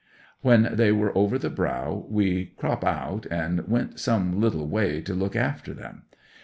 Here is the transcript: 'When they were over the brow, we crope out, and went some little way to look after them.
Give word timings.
'When 0.41 0.69
they 0.75 0.91
were 0.91 1.15
over 1.15 1.37
the 1.37 1.51
brow, 1.51 2.07
we 2.09 2.55
crope 2.57 2.83
out, 2.83 3.27
and 3.29 3.67
went 3.67 3.99
some 3.99 4.41
little 4.41 4.67
way 4.67 4.99
to 5.01 5.13
look 5.13 5.35
after 5.35 5.75
them. 5.75 6.05